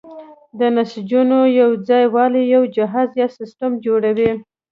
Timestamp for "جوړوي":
3.85-4.31